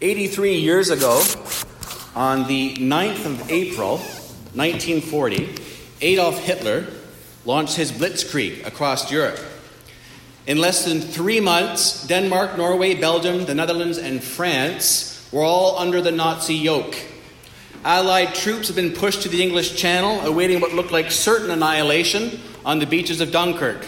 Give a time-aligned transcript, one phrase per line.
[0.00, 1.20] 83 years ago,
[2.14, 3.96] on the 9th of April,
[4.54, 5.56] 1940,
[6.00, 6.86] Adolf Hitler
[7.44, 9.40] launched his blitzkrieg across Europe.
[10.46, 16.00] In less than three months, Denmark, Norway, Belgium, the Netherlands, and France were all under
[16.00, 16.96] the Nazi yoke.
[17.84, 22.40] Allied troops had been pushed to the English Channel, awaiting what looked like certain annihilation
[22.64, 23.84] on the beaches of Dunkirk.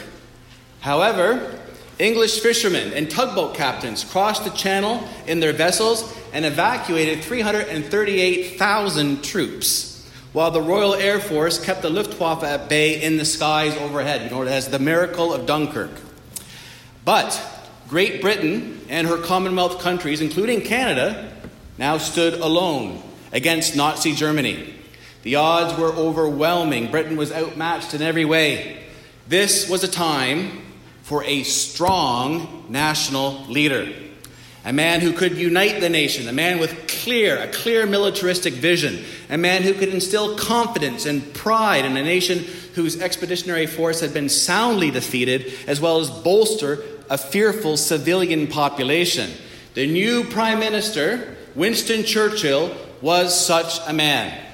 [0.81, 1.60] However,
[2.01, 10.09] English fishermen and tugboat captains crossed the channel in their vessels and evacuated 338,000 troops,
[10.33, 14.23] while the Royal Air Force kept the Luftwaffe at bay in the skies overhead.
[14.23, 15.91] You know, it has the miracle of Dunkirk.
[17.05, 17.39] But
[17.87, 21.31] Great Britain and her Commonwealth countries, including Canada,
[21.77, 24.75] now stood alone against Nazi Germany.
[25.23, 26.91] The odds were overwhelming.
[26.91, 28.79] Britain was outmatched in every way.
[29.29, 30.63] This was a time
[31.11, 33.93] for a strong national leader,
[34.65, 39.03] a man who could unite the nation, a man with clear, a clear militaristic vision,
[39.29, 42.39] a man who could instill confidence and pride in a nation
[42.77, 46.81] whose expeditionary force had been soundly defeated, as well as bolster
[47.11, 49.33] a fearful civilian population.
[49.75, 54.50] The new Prime Minister, Winston Churchill, was such a man.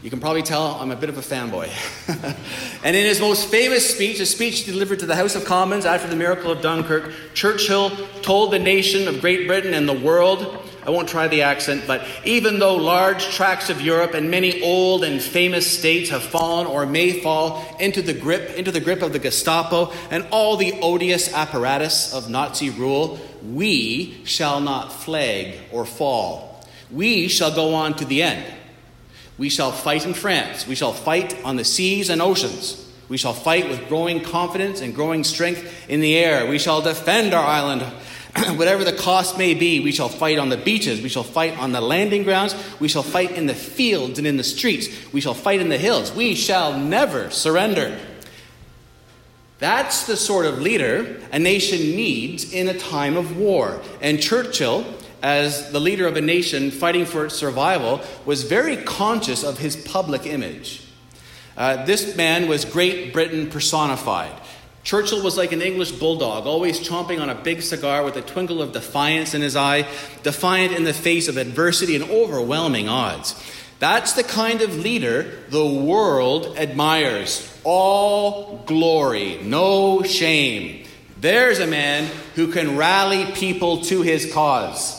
[0.00, 1.68] You can probably tell I'm a bit of a fanboy.
[2.84, 6.06] and in his most famous speech, a speech delivered to the House of Commons after
[6.06, 7.90] the miracle of Dunkirk, Churchill
[8.22, 12.06] told the nation of Great Britain and the world, I won't try the accent, but
[12.24, 16.86] even though large tracts of Europe and many old and famous states have fallen or
[16.86, 21.34] may fall into the grip into the grip of the Gestapo and all the odious
[21.34, 26.64] apparatus of Nazi rule, we shall not flag or fall.
[26.90, 28.57] We shall go on to the end.
[29.38, 30.66] We shall fight in France.
[30.66, 32.84] We shall fight on the seas and oceans.
[33.08, 36.46] We shall fight with growing confidence and growing strength in the air.
[36.46, 37.82] We shall defend our island,
[38.58, 39.80] whatever the cost may be.
[39.80, 41.00] We shall fight on the beaches.
[41.00, 42.54] We shall fight on the landing grounds.
[42.80, 44.88] We shall fight in the fields and in the streets.
[45.12, 46.12] We shall fight in the hills.
[46.12, 47.98] We shall never surrender.
[49.58, 53.80] That's the sort of leader a nation needs in a time of war.
[54.00, 54.84] And Churchill
[55.22, 59.76] as the leader of a nation fighting for its survival, was very conscious of his
[59.76, 60.84] public image.
[61.56, 64.32] Uh, this man was Great Britain personified.
[64.84, 68.62] Churchill was like an English bulldog, always chomping on a big cigar with a twinkle
[68.62, 69.86] of defiance in his eye,
[70.22, 73.34] defiant in the face of adversity and overwhelming odds.
[73.80, 77.46] That's the kind of leader the world admires.
[77.64, 80.86] All glory, no shame.
[81.20, 84.97] There's a man who can rally people to his cause.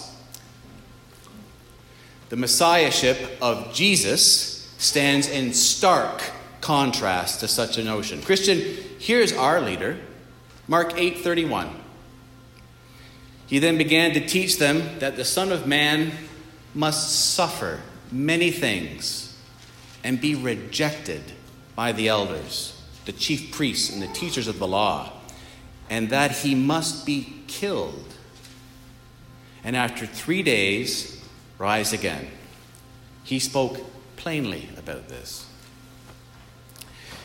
[2.29, 6.21] The messiahship of Jesus stands in stark
[6.61, 8.21] contrast to such a notion.
[8.21, 8.59] Christian,
[8.99, 9.97] here's our leader,
[10.67, 11.69] Mark 8:31.
[13.47, 16.11] He then began to teach them that the Son of Man
[16.75, 17.81] must suffer
[18.11, 19.35] many things
[20.03, 21.23] and be rejected
[21.75, 22.73] by the elders,
[23.05, 25.11] the chief priests, and the teachers of the law,
[25.89, 28.13] and that he must be killed.
[29.63, 31.18] And after three days,
[31.59, 32.25] rise again.
[33.23, 33.79] He spoke
[34.15, 35.45] plainly about this.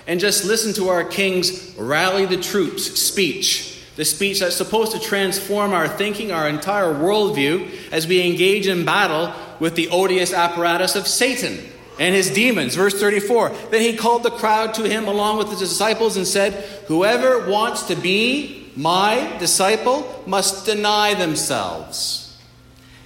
[0.06, 5.00] And just listen to our King's rally the troops speech, the speech that's supposed to
[5.00, 10.94] transform our thinking, our entire worldview, as we engage in battle with the odious apparatus
[10.94, 11.60] of Satan
[11.98, 12.74] and his demons.
[12.74, 16.52] Verse 34 Then he called the crowd to him along with his disciples and said,
[16.88, 22.23] Whoever wants to be my disciple must deny themselves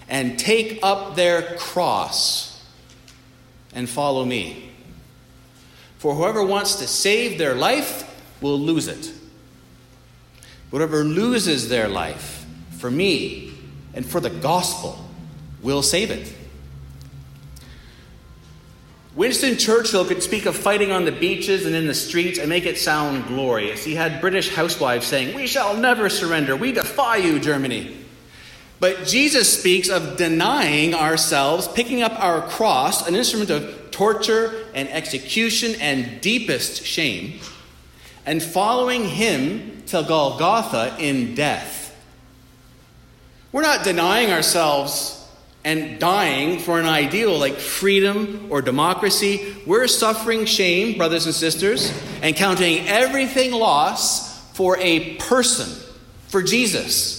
[0.08, 2.64] and take up their cross
[3.74, 4.70] and follow me.
[5.98, 8.04] For whoever wants to save their life
[8.40, 9.12] will lose it.
[10.70, 12.46] Whoever loses their life
[12.78, 13.52] for me
[13.94, 15.04] and for the gospel
[15.62, 16.34] will save it.
[19.16, 22.66] Winston Churchill could speak of fighting on the beaches and in the streets and make
[22.66, 23.82] it sound glorious.
[23.82, 26.54] He had British housewives saying, We shall never surrender.
[26.54, 27.96] We defy you, Germany.
[28.80, 34.88] But Jesus speaks of denying ourselves, picking up our cross, an instrument of torture and
[34.88, 37.40] execution and deepest shame,
[38.24, 41.86] and following him to Golgotha in death.
[43.50, 45.14] We're not denying ourselves
[45.64, 49.56] and dying for an ideal like freedom or democracy.
[49.66, 51.92] We're suffering shame, brothers and sisters,
[52.22, 55.68] and counting everything loss for a person,
[56.28, 57.17] for Jesus.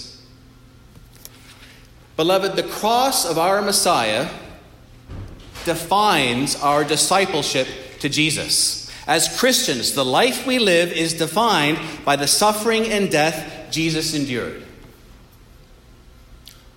[2.20, 4.30] Beloved, the cross of our Messiah
[5.64, 7.66] defines our discipleship
[8.02, 8.92] to Jesus.
[9.08, 14.66] As Christians, the life we live is defined by the suffering and death Jesus endured.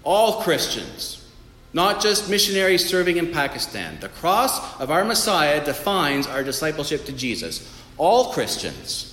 [0.05, 1.29] All Christians,
[1.73, 3.99] not just missionaries serving in Pakistan.
[3.99, 7.69] The cross of our Messiah defines our discipleship to Jesus.
[7.99, 9.12] All Christians.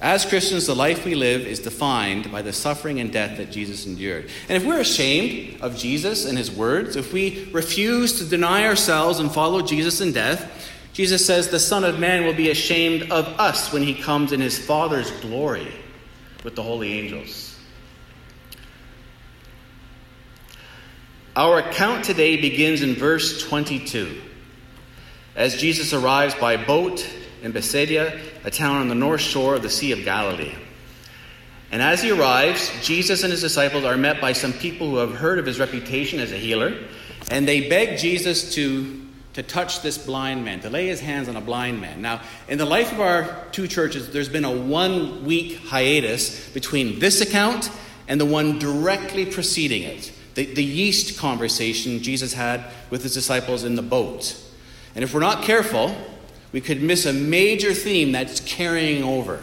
[0.00, 3.84] As Christians, the life we live is defined by the suffering and death that Jesus
[3.84, 4.30] endured.
[4.48, 9.18] And if we're ashamed of Jesus and his words, if we refuse to deny ourselves
[9.18, 13.26] and follow Jesus in death, Jesus says the Son of Man will be ashamed of
[13.40, 15.72] us when he comes in his Father's glory
[16.44, 17.58] with the holy angels.
[21.34, 24.20] Our account today begins in verse 22.
[25.36, 27.08] As Jesus arrives by boat
[27.42, 28.18] in Bethsaida,
[28.48, 30.54] a town on the north shore of the Sea of Galilee.
[31.70, 35.14] And as he arrives, Jesus and his disciples are met by some people who have
[35.14, 36.74] heard of his reputation as a healer,
[37.30, 41.36] and they beg Jesus to, to touch this blind man, to lay his hands on
[41.36, 42.00] a blind man.
[42.00, 47.00] Now, in the life of our two churches, there's been a one week hiatus between
[47.00, 47.70] this account
[48.08, 53.64] and the one directly preceding it the, the yeast conversation Jesus had with his disciples
[53.64, 54.40] in the boat.
[54.94, 55.94] And if we're not careful,
[56.52, 59.42] we could miss a major theme that's carrying over.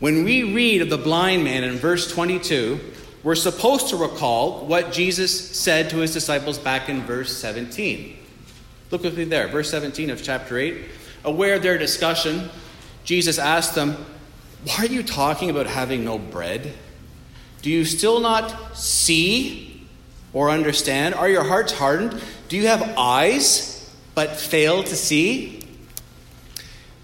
[0.00, 2.80] When we read of the blind man in verse 22,
[3.22, 8.16] we're supposed to recall what Jesus said to his disciples back in verse 17.
[8.90, 10.76] Look with me there, verse 17 of chapter 8.
[11.24, 12.50] Aware of their discussion,
[13.04, 13.96] Jesus asked them,
[14.64, 16.74] Why are you talking about having no bread?
[17.62, 19.86] Do you still not see
[20.34, 21.14] or understand?
[21.14, 22.20] Are your hearts hardened?
[22.48, 25.63] Do you have eyes but fail to see?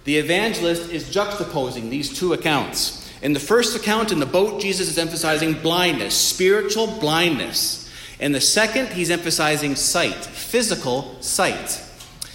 [0.04, 3.10] The evangelist is juxtaposing these two accounts.
[3.22, 7.90] In the first account, in the boat, Jesus is emphasizing blindness, spiritual blindness.
[8.18, 11.82] In the second, he's emphasizing sight, physical sight.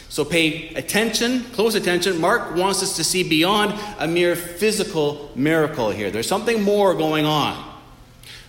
[0.10, 2.22] So pay attention, close attention.
[2.22, 6.12] Mark wants us to see beyond a mere physical miracle here.
[6.12, 7.62] There's something more going on.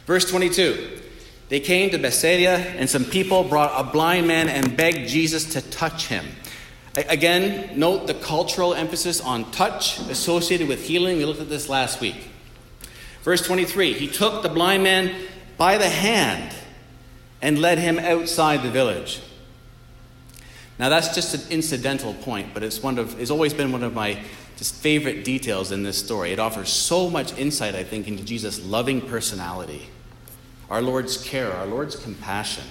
[0.07, 1.01] Verse 22
[1.49, 5.63] They came to Bethsaida, and some people brought a blind man and begged Jesus to
[5.63, 6.25] touch him.
[6.97, 11.19] Again, note the cultural emphasis on touch associated with healing.
[11.19, 12.31] We looked at this last week.
[13.23, 15.15] Verse 23 He took the blind man
[15.59, 16.55] by the hand
[17.43, 19.21] and led him outside the village.
[20.79, 23.95] Now, that's just an incidental point, but it's, one of, it's always been one of
[23.95, 24.23] my
[24.57, 26.33] just favorite details in this story.
[26.33, 29.89] It offers so much insight, I think, into Jesus' loving personality,
[30.71, 32.65] our Lord's care, our Lord's compassion.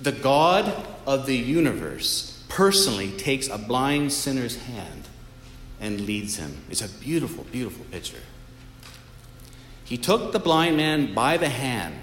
[0.00, 0.72] The God
[1.06, 5.08] of the universe personally takes a blind sinner's hand
[5.80, 6.62] and leads him.
[6.70, 8.22] It's a beautiful, beautiful picture.
[9.84, 12.00] He took the blind man by the hand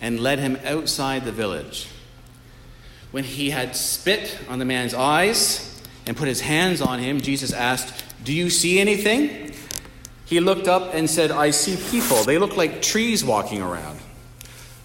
[0.00, 1.88] and led him outside the village.
[3.10, 7.52] When he had spit on the man's eyes and put his hands on him, Jesus
[7.52, 9.52] asked, Do you see anything?
[10.26, 12.24] He looked up and said, I see people.
[12.24, 13.98] They look like trees walking around.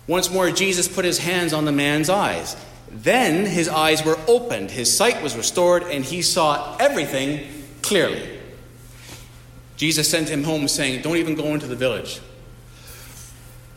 [0.07, 2.55] Once more, Jesus put his hands on the man's eyes.
[2.91, 7.47] Then his eyes were opened, his sight was restored, and he saw everything
[7.81, 8.39] clearly.
[9.77, 12.19] Jesus sent him home saying, Don't even go into the village.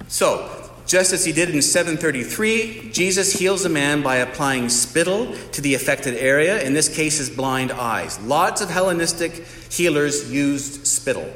[0.08, 0.50] So,
[0.86, 5.74] just as he did in 733, Jesus heals a man by applying spittle to the
[5.74, 8.18] affected area, in this case, his blind eyes.
[8.20, 11.32] Lots of Hellenistic healers used spittle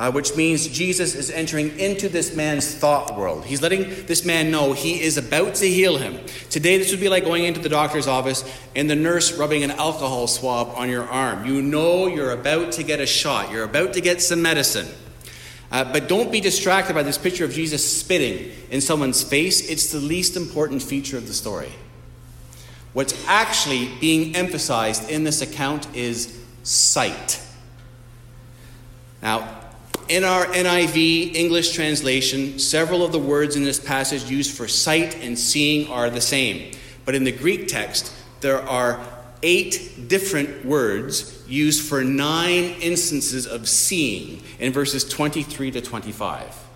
[0.00, 3.44] uh, which means Jesus is entering into this man's thought world.
[3.44, 6.18] He's letting this man know he is about to heal him.
[6.48, 8.42] Today, this would be like going into the doctor's office
[8.74, 11.44] and the nurse rubbing an alcohol swab on your arm.
[11.44, 14.88] You know you're about to get a shot, you're about to get some medicine.
[15.70, 19.68] Uh, but don't be distracted by this picture of Jesus spitting in someone's face.
[19.68, 21.72] It's the least important feature of the story.
[22.94, 27.38] What's actually being emphasized in this account is sight.
[29.22, 29.59] Now,
[30.10, 35.16] in our NIV English translation, several of the words in this passage used for sight
[35.22, 36.72] and seeing are the same.
[37.04, 39.00] But in the Greek text, there are
[39.44, 46.69] eight different words used for nine instances of seeing in verses 23 to 25.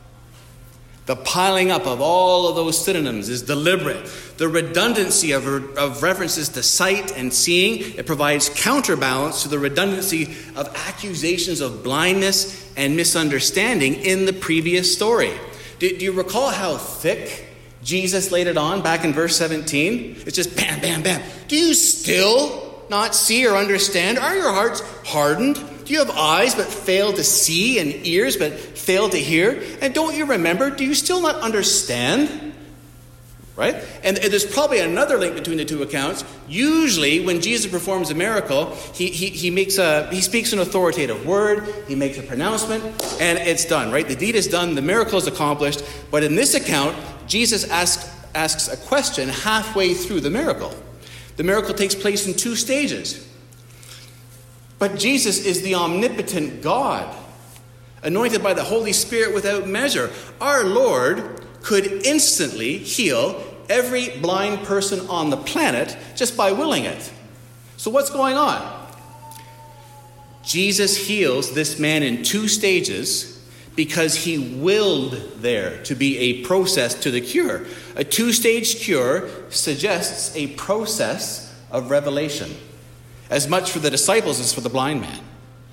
[1.07, 4.07] The piling up of all of those synonyms is deliberate.
[4.39, 5.47] The redundancy of,
[5.77, 11.85] of references to sight and seeing, it provides counterbalance to the redundancy of accusations of
[11.85, 15.33] blindness and misunderstanding in the previous story.
[15.79, 17.49] Do, do you recall how thick
[17.83, 20.23] Jesus laid it on back in verse 17?
[20.27, 21.23] It's just bam, bam, bam.
[21.49, 24.19] Do you still not see or understand?
[24.19, 25.59] Are your hearts hardened?
[25.85, 29.63] Do you have eyes but fail to see and ears but fail to hear?
[29.81, 30.71] And don't you remember?
[30.71, 32.53] Do you still not understand?
[33.57, 33.77] Right?
[34.03, 36.25] And, and there's probably another link between the two accounts.
[36.49, 41.25] Usually, when Jesus performs a miracle, he, he, he, makes a, he speaks an authoritative
[41.25, 42.83] word, he makes a pronouncement,
[43.21, 44.09] and it's done, right?
[44.09, 45.85] The deed is done, the miracle is accomplished.
[46.11, 46.97] But in this account,
[47.29, 50.75] Jesus asks asks a question halfway through the miracle.
[51.37, 53.29] The miracle takes place in two stages.
[54.85, 57.09] But Jesus is the omnipotent God,
[58.03, 60.11] anointed by the Holy Spirit without measure.
[60.43, 67.11] Our Lord could instantly heal every blind person on the planet just by willing it.
[67.79, 68.91] So, what's going on?
[70.45, 73.43] Jesus heals this man in two stages
[73.75, 77.65] because he willed there to be a process to the cure.
[77.97, 82.55] A two stage cure suggests a process of revelation,
[83.31, 85.21] as much for the disciples as for the blind man.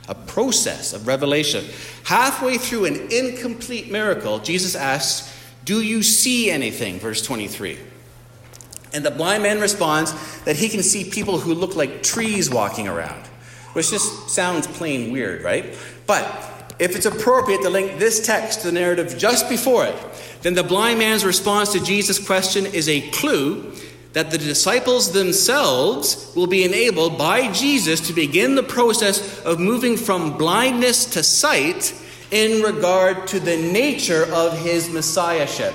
[0.07, 1.65] A process of revelation.
[2.03, 6.99] Halfway through an incomplete miracle, Jesus asks, Do you see anything?
[6.99, 7.77] Verse 23.
[8.93, 12.87] And the blind man responds that he can see people who look like trees walking
[12.87, 13.25] around,
[13.73, 15.77] which just sounds plain weird, right?
[16.07, 19.95] But if it's appropriate to link this text to the narrative just before it,
[20.41, 23.71] then the blind man's response to Jesus' question is a clue
[24.13, 29.95] that the disciples themselves will be enabled by Jesus to begin the process of moving
[29.95, 31.93] from blindness to sight
[32.31, 35.73] in regard to the nature of his messiahship.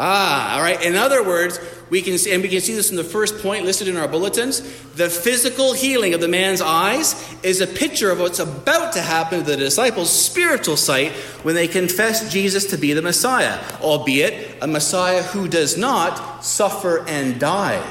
[0.00, 0.80] Ah, all right.
[0.80, 1.58] In other words,
[1.90, 4.06] we can see, and we can see this in the first point listed in our
[4.06, 4.60] bulletins.
[4.94, 9.40] The physical healing of the man's eyes is a picture of what's about to happen
[9.40, 11.10] to the disciples' spiritual sight
[11.42, 17.04] when they confess Jesus to be the Messiah, albeit a Messiah who does not suffer
[17.08, 17.84] and die.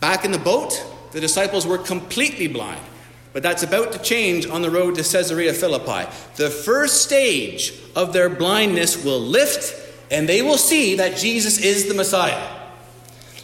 [0.00, 2.82] Back in the boat, the disciples were completely blind.
[3.36, 6.10] But that's about to change on the road to Caesarea Philippi.
[6.36, 9.78] The first stage of their blindness will lift,
[10.10, 12.50] and they will see that Jesus is the Messiah.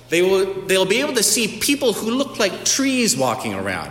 [0.08, 3.90] They will, they'll be able to see people who look like trees walking around.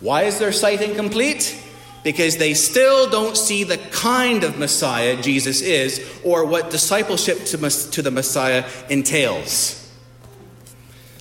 [0.00, 1.56] Why is their sight incomplete?
[2.02, 7.70] Because they still don't see the kind of Messiah Jesus is, or what discipleship to,
[7.92, 9.88] to the Messiah entails.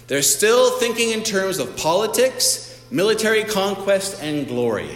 [0.08, 4.90] They're still thinking in terms of politics military conquest and glory,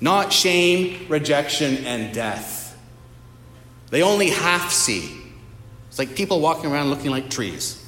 [0.00, 2.78] not shame, rejection, and death.
[3.90, 5.16] They only half see.
[5.88, 7.82] It's like people walking around looking like trees.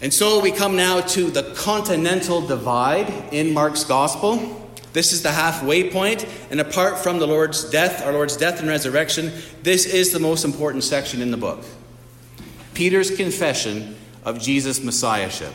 [0.00, 4.66] And so we come now to the continental divide in Mark's gospel.
[4.92, 8.68] This is the halfway point, and apart from the Lord's death, our Lord's death and
[8.68, 9.32] resurrection,
[9.62, 11.62] this is the most important section in the book.
[12.74, 15.52] Peter's confession of Jesus' messiahship.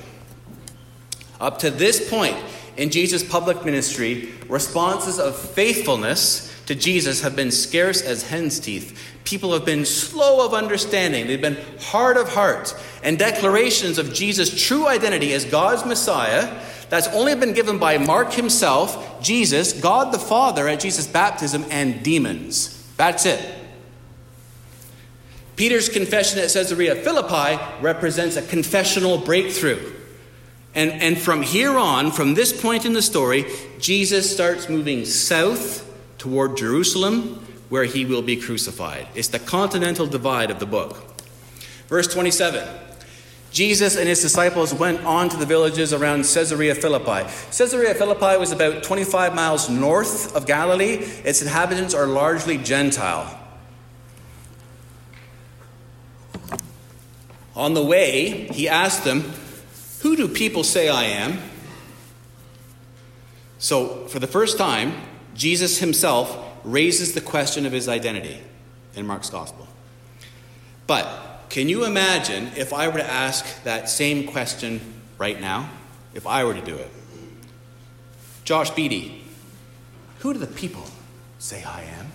[1.43, 2.38] Up to this point
[2.77, 8.97] in Jesus' public ministry, responses of faithfulness to Jesus have been scarce as hen's teeth.
[9.25, 12.73] People have been slow of understanding, they've been hard of heart.
[13.03, 18.31] And declarations of Jesus' true identity as God's Messiah that's only been given by Mark
[18.31, 22.89] himself, Jesus, God the Father at Jesus' baptism, and demons.
[22.95, 23.53] That's it.
[25.57, 30.02] Peter's confession at Caesarea Philippi represents a confessional breakthrough.
[30.75, 33.46] And, and from here on, from this point in the story,
[33.80, 39.08] Jesus starts moving south toward Jerusalem, where he will be crucified.
[39.13, 41.03] It's the continental divide of the book.
[41.88, 42.68] Verse 27
[43.51, 47.30] Jesus and his disciples went on to the villages around Caesarea Philippi.
[47.51, 50.96] Caesarea Philippi was about 25 miles north of Galilee.
[51.24, 53.39] Its inhabitants are largely Gentile.
[57.56, 59.32] On the way, he asked them,
[60.03, 61.39] who do people say I am?
[63.57, 64.93] So, for the first time,
[65.33, 68.41] Jesus himself raises the question of his identity
[68.95, 69.65] in Mark's gospel.
[70.88, 74.81] But can you imagine if I were to ask that same question
[75.17, 75.69] right now?
[76.13, 76.91] If I were to do it?
[78.43, 79.24] Josh Beatty,
[80.19, 80.83] who do the people
[81.39, 82.07] say I am?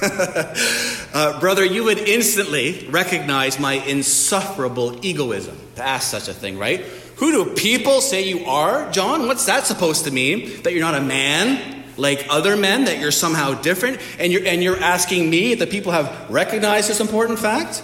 [1.14, 6.80] uh, brother, you would instantly recognize my insufferable egoism to ask such a thing, right?
[7.16, 9.26] Who do people say you are, John?
[9.26, 10.62] What's that supposed to mean?
[10.62, 14.62] That you're not a man like other men, that you're somehow different, and you're, and
[14.62, 17.82] you're asking me that people have recognized this important fact?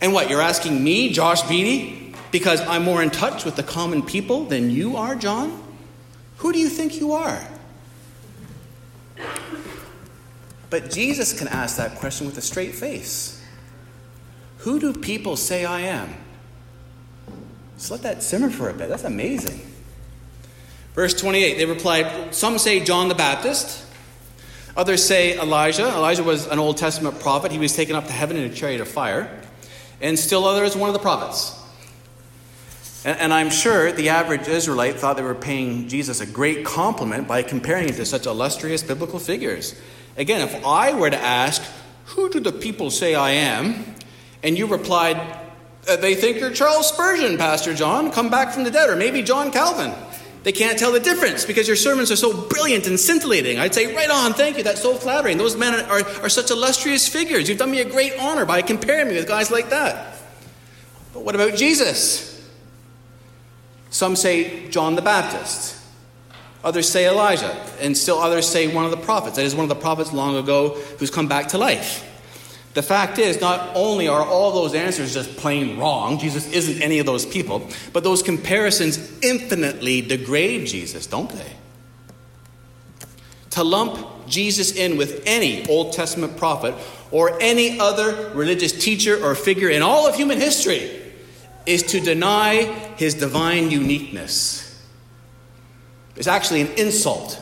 [0.00, 4.02] And what, you're asking me, Josh Beatty, because I'm more in touch with the common
[4.02, 5.62] people than you are, John?
[6.38, 7.46] Who do you think you are?
[10.70, 13.42] But Jesus can ask that question with a straight face
[14.58, 16.14] Who do people say I am?
[17.76, 18.88] Just let that simmer for a bit.
[18.88, 19.60] That's amazing.
[20.94, 23.84] Verse 28, they replied, Some say John the Baptist.
[24.76, 25.86] Others say Elijah.
[25.88, 27.52] Elijah was an Old Testament prophet.
[27.52, 29.30] He was taken up to heaven in a chariot of fire.
[30.00, 31.54] And still others, one of the prophets.
[33.04, 37.28] And, and I'm sure the average Israelite thought they were paying Jesus a great compliment
[37.28, 39.80] by comparing him to such illustrious biblical figures.
[40.18, 41.62] Again, if I were to ask,
[42.06, 43.94] Who do the people say I am?
[44.42, 45.16] and you replied,
[45.88, 49.22] uh, They think you're Charles Spurgeon, Pastor John, come back from the dead, or maybe
[49.22, 49.94] John Calvin.
[50.42, 53.58] They can't tell the difference because your sermons are so brilliant and scintillating.
[53.58, 55.36] I'd say, right on, thank you, that's so flattering.
[55.36, 57.48] Those men are, are such illustrious figures.
[57.48, 60.16] You've done me a great honor by comparing me with guys like that.
[61.12, 62.48] But what about Jesus?
[63.90, 65.76] Some say John the Baptist.
[66.68, 67.56] Others say Elijah.
[67.80, 69.36] And still others say one of the prophets.
[69.36, 72.04] That is, one of the prophets long ago who's come back to life.
[72.74, 76.98] The fact is, not only are all those answers just plain wrong, Jesus isn't any
[76.98, 81.52] of those people, but those comparisons infinitely degrade Jesus, don't they?
[83.52, 86.74] To lump Jesus in with any Old Testament prophet
[87.10, 91.00] or any other religious teacher or figure in all of human history
[91.64, 92.64] is to deny
[92.98, 94.67] his divine uniqueness.
[96.18, 97.40] It's actually an insult.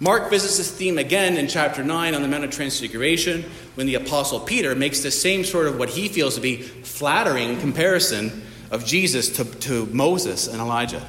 [0.00, 3.44] Mark visits this theme again in chapter 9 on the Mount of Transfiguration
[3.74, 7.58] when the Apostle Peter makes the same sort of what he feels to be flattering
[7.60, 11.04] comparison of Jesus to, to Moses and Elijah.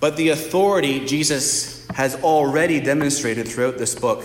[0.00, 4.24] But the authority Jesus has already demonstrated throughout this book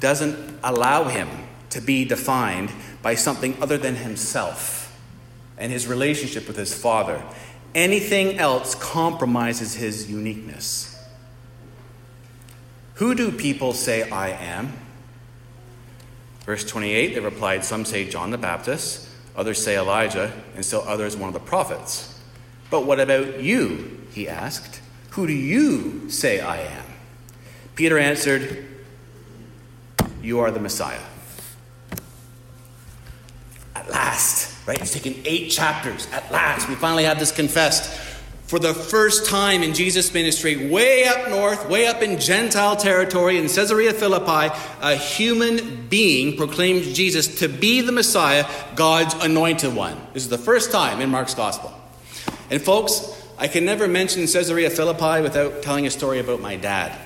[0.00, 1.28] doesn't allow him
[1.70, 2.70] to be defined
[3.02, 4.98] by something other than himself
[5.58, 7.22] and his relationship with his Father.
[7.74, 10.96] Anything else compromises his uniqueness.
[12.94, 14.72] Who do people say I am?
[16.46, 21.16] Verse 28, they replied, Some say John the Baptist, others say Elijah, and still others
[21.16, 22.18] one of the prophets.
[22.70, 24.00] But what about you?
[24.12, 24.80] He asked.
[25.10, 26.84] Who do you say I am?
[27.74, 28.66] Peter answered,
[30.22, 31.00] You are the Messiah.
[33.74, 34.80] At last, right?
[34.80, 36.08] It's taken eight chapters.
[36.12, 38.00] At last, we finally have this confessed.
[38.46, 43.38] For the first time in Jesus' ministry, way up north, way up in Gentile territory
[43.38, 48.44] in Caesarea Philippi, a human being proclaims Jesus to be the Messiah,
[48.76, 50.00] God's anointed one.
[50.12, 51.72] This is the first time in Mark's gospel.
[52.48, 56.96] And folks, I can never mention Caesarea Philippi without telling a story about my dad.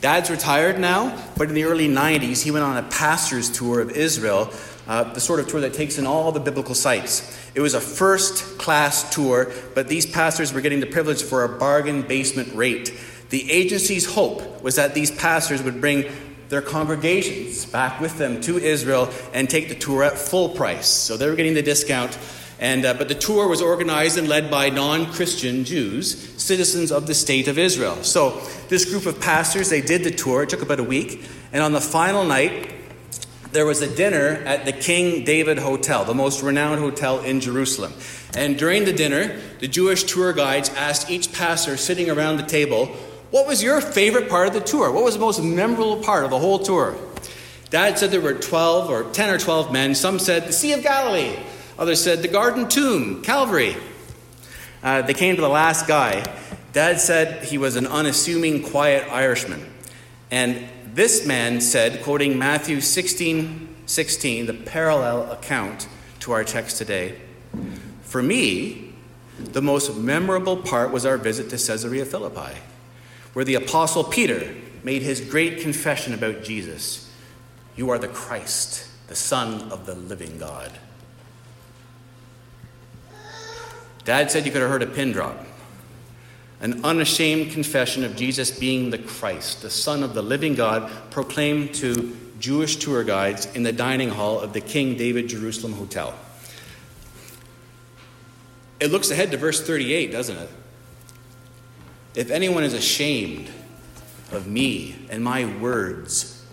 [0.00, 3.90] Dad's retired now, but in the early 90s, he went on a pastor's tour of
[3.90, 4.50] Israel
[4.88, 7.38] uh, the sort of tour that takes in all the biblical sites.
[7.54, 11.48] It was a first class tour, but these pastors were getting the privilege for a
[11.48, 12.98] bargain basement rate.
[13.30, 16.06] The agency's hope was that these pastors would bring
[16.48, 20.88] their congregations back with them to Israel and take the tour at full price.
[20.88, 22.18] So they were getting the discount.
[22.58, 27.06] And, uh, but the tour was organized and led by non Christian Jews, citizens of
[27.06, 28.02] the state of Israel.
[28.02, 30.42] So this group of pastors, they did the tour.
[30.42, 31.28] It took about a week.
[31.52, 32.77] And on the final night,
[33.52, 37.92] there was a dinner at the King David Hotel, the most renowned hotel in Jerusalem.
[38.36, 42.86] And during the dinner, the Jewish tour guides asked each pastor sitting around the table,
[43.30, 44.92] What was your favorite part of the tour?
[44.92, 46.96] What was the most memorable part of the whole tour?
[47.70, 49.94] Dad said there were 12 or 10 or 12 men.
[49.94, 51.36] Some said the Sea of Galilee.
[51.78, 53.76] Others said the Garden Tomb, Calvary.
[54.82, 56.24] Uh, they came to the last guy.
[56.72, 59.64] Dad said he was an unassuming, quiet Irishman.
[60.30, 65.86] And this man said, quoting Matthew 16 16, the parallel account
[66.18, 67.14] to our text today,
[68.02, 68.94] For me,
[69.38, 72.58] the most memorable part was our visit to Caesarea Philippi,
[73.32, 77.08] where the Apostle Peter made his great confession about Jesus
[77.76, 80.72] You are the Christ, the Son of the living God.
[84.04, 85.46] Dad said you could have heard a pin drop
[86.60, 91.74] an unashamed confession of Jesus being the Christ, the Son of the living God, proclaimed
[91.76, 96.14] to Jewish tour guides in the dining hall of the King David Jerusalem Hotel.
[98.80, 100.50] It looks ahead to verse 38, doesn't it?
[102.14, 103.48] If anyone is ashamed
[104.32, 106.44] of me and my words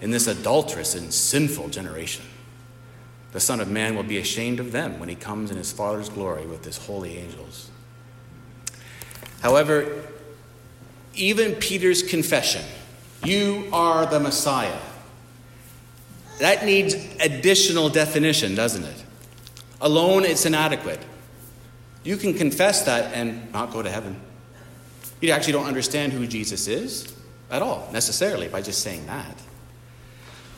[0.00, 2.24] in this adulterous and sinful generation,
[3.32, 6.08] the Son of Man will be ashamed of them when he comes in his Father's
[6.08, 7.70] glory with his holy angels.
[9.44, 10.02] However,
[11.14, 12.64] even Peter's confession,
[13.22, 14.80] you are the Messiah,
[16.38, 19.04] that needs additional definition, doesn't it?
[19.82, 20.98] Alone, it's inadequate.
[22.04, 24.18] You can confess that and not go to heaven.
[25.20, 27.14] You actually don't understand who Jesus is
[27.50, 29.36] at all, necessarily, by just saying that.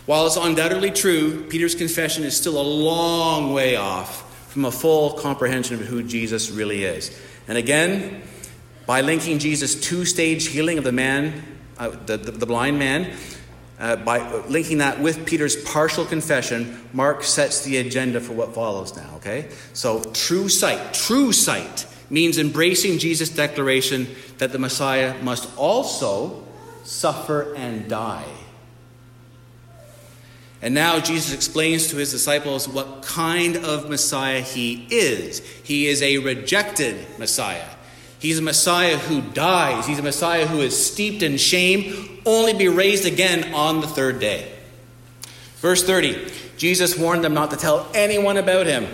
[0.06, 5.14] While it's undoubtedly true, Peter's confession is still a long way off from a full
[5.14, 7.20] comprehension of who Jesus really is.
[7.48, 8.22] And again,
[8.86, 11.42] by linking Jesus' two stage healing of the man,
[11.78, 13.12] uh, the, the, the, blind man,
[13.78, 18.96] uh, by linking that with Peter's partial confession, Mark sets the agenda for what follows
[18.96, 19.48] now, okay?
[19.72, 24.06] So, true sight, true sight means embracing Jesus' declaration
[24.38, 26.44] that the Messiah must also
[26.84, 28.24] suffer and die.
[30.62, 35.40] And now Jesus explains to his disciples what kind of Messiah he is.
[35.62, 37.68] He is a rejected Messiah.
[38.26, 39.86] He's a Messiah who dies.
[39.86, 44.18] He's a Messiah who is steeped in shame, only be raised again on the third
[44.18, 44.52] day.
[45.58, 48.84] Verse 30 Jesus warned them not to tell anyone about him.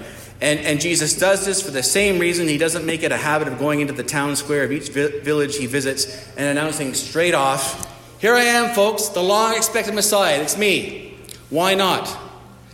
[0.42, 2.46] And, and Jesus does this for the same reason.
[2.46, 5.20] He doesn't make it a habit of going into the town square of each vi-
[5.20, 7.90] village he visits and announcing straight off,
[8.20, 10.42] Here I am, folks, the long expected Messiah.
[10.42, 11.16] It's me.
[11.48, 12.14] Why not?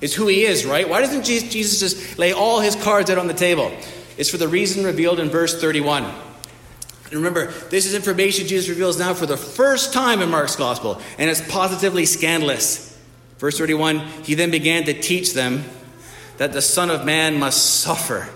[0.00, 0.88] It's who he is, right?
[0.88, 3.70] Why doesn't Jesus just lay all his cards out on the table?
[4.16, 6.12] It's for the reason revealed in verse 31.
[7.10, 11.00] And remember, this is information Jesus reveals now for the first time in Mark's gospel,
[11.18, 12.98] and it's positively scandalous.
[13.38, 15.64] Verse 31 He then began to teach them
[16.36, 18.28] that the Son of Man must suffer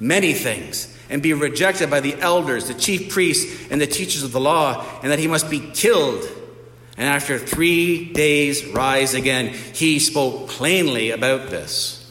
[0.00, 4.32] many things and be rejected by the elders, the chief priests, and the teachers of
[4.32, 6.24] the law, and that he must be killed.
[6.96, 9.48] And after three days rise again.
[9.48, 12.03] He spoke plainly about this.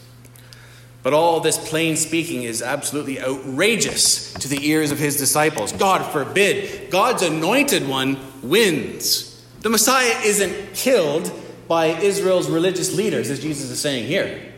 [1.03, 5.73] But all this plain speaking is absolutely outrageous to the ears of his disciples.
[5.73, 6.89] God forbid.
[6.89, 9.45] God's anointed one wins.
[9.59, 11.31] The Messiah isn't killed
[11.67, 14.53] by Israel's religious leaders, as Jesus is saying here.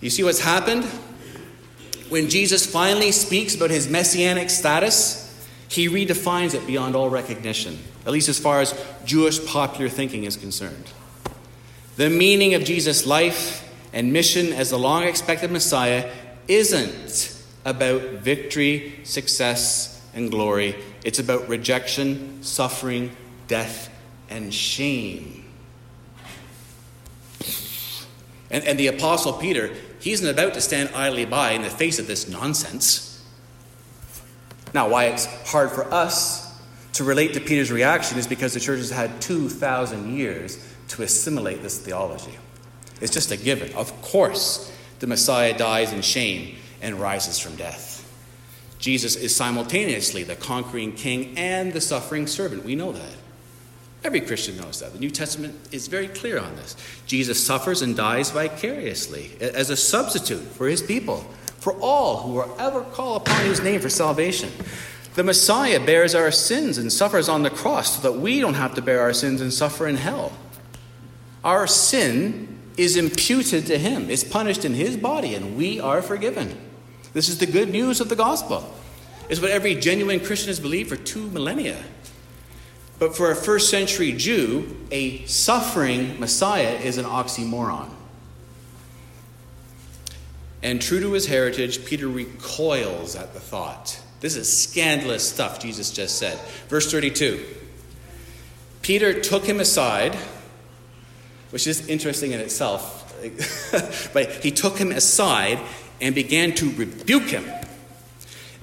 [0.00, 0.84] You see what's happened?
[2.10, 5.26] When Jesus finally speaks about his messianic status,
[5.68, 10.36] he redefines it beyond all recognition, at least as far as Jewish popular thinking is
[10.36, 10.90] concerned.
[11.96, 16.10] The meaning of Jesus' life and mission as the long expected Messiah
[16.48, 20.76] isn't about victory, success, and glory.
[21.04, 23.14] It's about rejection, suffering,
[23.48, 23.90] death,
[24.28, 25.44] and shame.
[28.50, 31.98] And, and the Apostle Peter he isn't about to stand idly by in the face
[31.98, 33.22] of this nonsense.
[34.72, 36.58] Now, why it's hard for us
[36.94, 41.62] to relate to Peter's reaction is because the church has had 2,000 years to assimilate
[41.62, 42.36] this theology.
[43.00, 43.72] It's just a given.
[43.74, 47.96] Of course, the Messiah dies in shame and rises from death.
[48.78, 52.64] Jesus is simultaneously the conquering king and the suffering servant.
[52.64, 53.14] We know that.
[54.02, 54.94] Every Christian knows that.
[54.94, 56.74] The New Testament is very clear on this.
[57.06, 61.26] Jesus suffers and dies vicariously as a substitute for his people,
[61.58, 64.50] for all who will ever call upon his name for salvation.
[65.14, 68.74] The Messiah bears our sins and suffers on the cross so that we don't have
[68.76, 70.32] to bear our sins and suffer in hell.
[71.44, 72.49] Our sin
[72.80, 76.58] is imputed to him, is punished in his body, and we are forgiven.
[77.12, 78.74] This is the good news of the gospel.
[79.28, 81.76] It's what every genuine Christian has believed for two millennia.
[82.98, 87.90] But for a first century Jew, a suffering Messiah is an oxymoron.
[90.62, 94.00] And true to his heritage, Peter recoils at the thought.
[94.20, 96.38] This is scandalous stuff Jesus just said.
[96.68, 97.44] Verse 32
[98.82, 100.16] Peter took him aside,
[101.50, 103.14] which is interesting in itself,
[104.12, 105.58] but he took him aside
[106.00, 107.44] and began to rebuke him.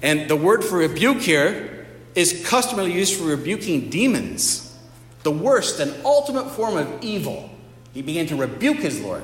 [0.01, 4.75] And the word for rebuke here is customarily used for rebuking demons,
[5.23, 7.49] the worst and ultimate form of evil.
[7.93, 9.23] He began to rebuke his Lord.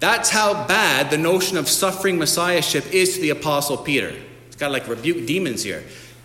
[0.00, 4.12] That's how bad the notion of suffering messiahship is to the Apostle Peter.
[4.48, 5.84] It's got like rebuke demons here.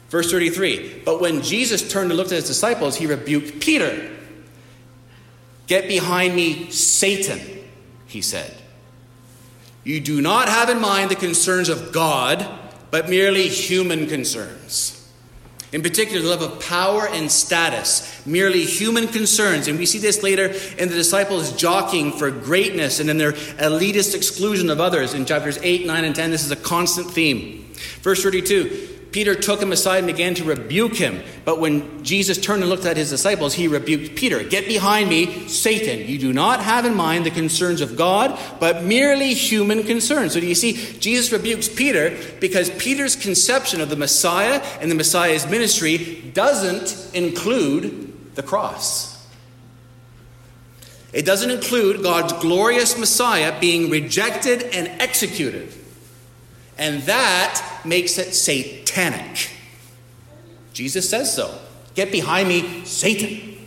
[0.10, 4.17] Verse 33 But when Jesus turned and looked at his disciples, he rebuked Peter.
[5.68, 7.40] Get behind me, Satan,
[8.08, 8.56] he said.
[9.84, 12.46] You do not have in mind the concerns of God,
[12.90, 14.94] but merely human concerns.
[15.74, 19.68] In particular, the love of power and status, merely human concerns.
[19.68, 24.16] And we see this later in the disciples jockeying for greatness and in their elitist
[24.16, 25.14] exclusion of others.
[25.14, 27.70] In chapters 8, 9, and 10, this is a constant theme.
[28.02, 31.24] Verse 32 Peter took him aside and began to rebuke him.
[31.44, 35.48] But when Jesus turned and looked at his disciples, he rebuked Peter Get behind me,
[35.48, 36.08] Satan.
[36.08, 40.34] You do not have in mind the concerns of God, but merely human concerns.
[40.34, 44.96] So do you see, Jesus rebukes Peter because Peter's conception of the Messiah and the
[44.96, 49.28] Messiah's ministry doesn't include the cross.
[51.12, 55.74] It doesn't include God's glorious Messiah being rejected and executed.
[56.78, 59.50] And that makes it satanic.
[60.74, 61.60] Jesus says so.
[61.96, 63.58] Get behind me, Satan.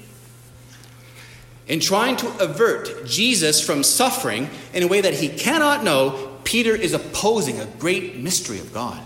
[1.66, 6.74] In trying to avert Jesus from suffering in a way that he cannot know, Peter
[6.74, 9.00] is opposing a great mystery of God.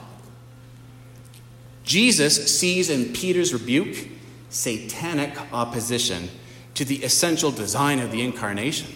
[1.84, 4.08] Jesus sees in Peter's rebuke
[4.48, 6.30] satanic opposition
[6.74, 8.94] to the essential design of the incarnation.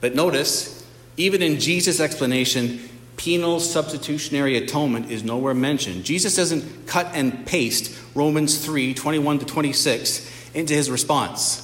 [0.00, 0.75] But notice,
[1.16, 2.80] even in Jesus' explanation,
[3.16, 6.04] penal substitutionary atonement is nowhere mentioned.
[6.04, 11.62] Jesus doesn't cut and paste Romans 3 21 to 26 into his response.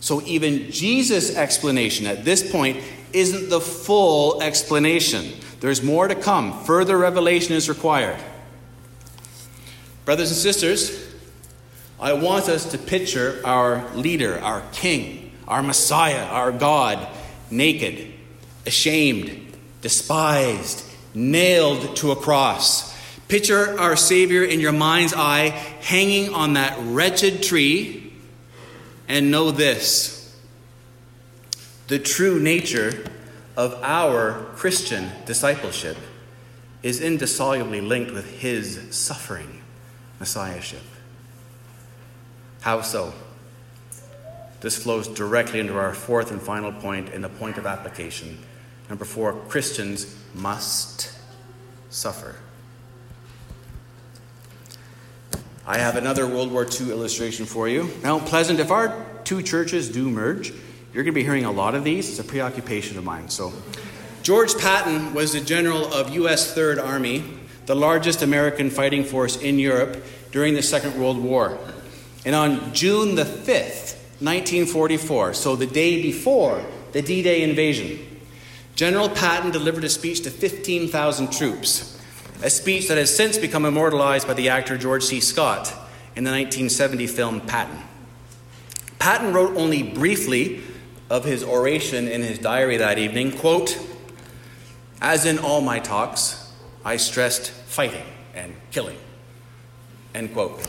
[0.00, 5.32] So even Jesus' explanation at this point isn't the full explanation.
[5.60, 6.64] There's more to come.
[6.64, 8.20] Further revelation is required.
[10.04, 11.14] Brothers and sisters,
[11.98, 17.08] I want us to picture our leader, our king, our Messiah, our God,
[17.50, 18.12] naked,
[18.66, 22.94] ashamed, despised, nailed to a cross.
[23.28, 25.48] Picture our Savior in your mind's eye
[25.80, 28.12] hanging on that wretched tree,
[29.08, 30.16] and know this
[31.88, 33.04] the true nature
[33.56, 35.96] of our Christian discipleship
[36.82, 39.62] is indissolubly linked with his suffering
[40.18, 40.82] messiahship.
[42.60, 43.14] How so?
[44.60, 48.38] This flows directly into our fourth and final point in the point of application.
[48.88, 51.12] Number four Christians must
[51.90, 52.36] suffer.
[55.66, 57.90] I have another World War II illustration for you.
[58.02, 60.50] Now, Pleasant, if our two churches do merge,
[60.92, 62.08] you're going to be hearing a lot of these.
[62.08, 63.28] It's a preoccupation of mine.
[63.28, 63.52] So,
[64.22, 66.54] George Patton was the general of U.S.
[66.54, 67.24] Third Army,
[67.66, 71.58] the largest American fighting force in Europe during the Second World War.
[72.24, 77.98] And on June the 5th, 1944, so the day before the D Day invasion,
[78.76, 81.98] General Patton delivered a speech to 15,000 troops,
[82.42, 85.18] a speech that has since become immortalized by the actor George C.
[85.18, 85.68] Scott
[86.14, 87.78] in the 1970 film Patton.
[88.98, 90.62] Patton wrote only briefly
[91.08, 93.78] of his oration in his diary that evening, quote,
[95.00, 96.52] As in all my talks,
[96.84, 98.98] I stressed fighting and killing,
[100.14, 100.68] end quote.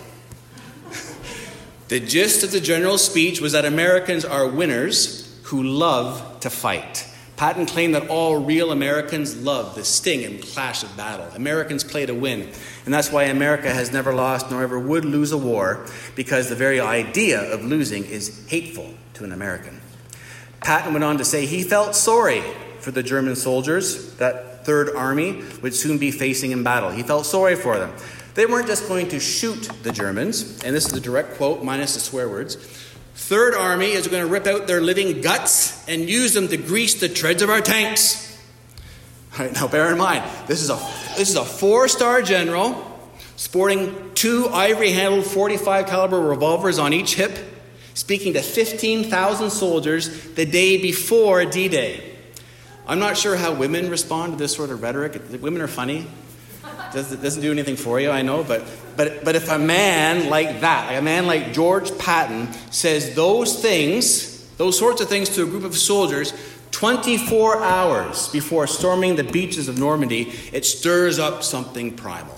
[1.90, 7.07] the gist of the general's speech was that Americans are winners who love to fight.
[7.38, 11.28] Patton claimed that all real Americans love the sting and clash of battle.
[11.36, 12.50] Americans play to win.
[12.84, 16.56] And that's why America has never lost nor ever would lose a war, because the
[16.56, 19.80] very idea of losing is hateful to an American.
[20.62, 22.42] Patton went on to say he felt sorry
[22.80, 26.90] for the German soldiers, that Third Army would soon be facing in battle.
[26.90, 27.94] He felt sorry for them.
[28.34, 31.94] They weren't just going to shoot the Germans, and this is a direct quote minus
[31.94, 32.58] the swear words.
[33.18, 37.02] Third Army is going to rip out their living guts and use them to grease
[37.02, 38.40] the treads of our tanks.
[39.34, 40.76] All right, now bear in mind, this is a,
[41.18, 47.38] this is a four-star general sporting two ivory-handled 45 caliber revolvers on each hip,
[47.96, 52.16] speaking to 15,000 soldiers the day before D-Day.
[52.86, 55.20] I'm not sure how women respond to this sort of rhetoric.
[55.42, 56.06] Women are funny.
[56.94, 58.64] Does, doesn't do anything for you, I know, but,
[58.96, 64.48] but, but if a man like that, a man like George Patton, says those things,
[64.58, 66.34] those sorts of things to a group of soldiers
[66.72, 72.38] 24 hours before storming the beaches of Normandy, it stirs up something primal.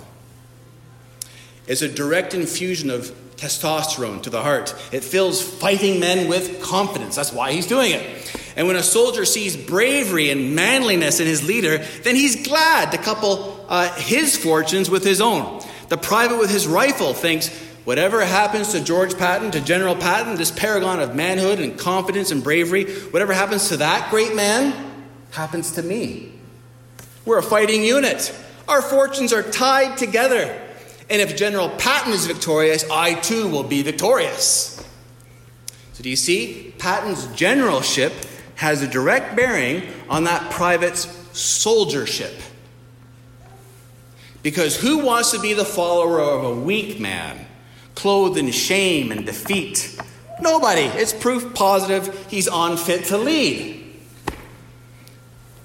[1.67, 4.75] It's a direct infusion of testosterone to the heart.
[4.91, 7.15] It fills fighting men with confidence.
[7.15, 8.53] That's why he's doing it.
[8.55, 12.97] And when a soldier sees bravery and manliness in his leader, then he's glad to
[12.97, 15.63] couple uh, his fortunes with his own.
[15.88, 17.47] The private with his rifle thinks,
[17.86, 22.43] whatever happens to George Patton, to General Patton, this paragon of manhood and confidence and
[22.43, 24.73] bravery, whatever happens to that great man,
[25.32, 26.34] happens to me.
[27.25, 28.36] We're a fighting unit.
[28.67, 30.65] Our fortunes are tied together.
[31.10, 34.75] And if General Patton is victorious, I too will be victorious.
[35.93, 36.73] So, do you see?
[36.77, 38.13] Patton's generalship
[38.55, 42.34] has a direct bearing on that private's soldiership.
[44.41, 47.45] Because who wants to be the follower of a weak man,
[47.95, 49.99] clothed in shame and defeat?
[50.39, 50.84] Nobody.
[50.84, 53.86] It's proof positive he's unfit to lead.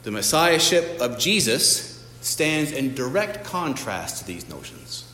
[0.03, 5.13] The messiahship of Jesus stands in direct contrast to these notions.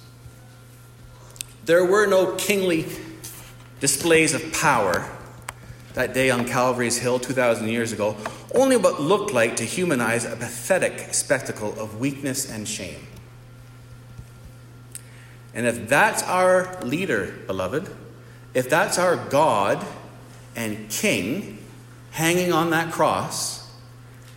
[1.64, 2.86] There were no kingly
[3.80, 5.08] displays of power
[5.94, 8.16] that day on Calvary's Hill 2,000 years ago,
[8.54, 13.06] only what looked like to humanize a pathetic spectacle of weakness and shame.
[15.54, 17.88] And if that's our leader, beloved,
[18.54, 19.84] if that's our God
[20.54, 21.58] and King
[22.12, 23.70] hanging on that cross,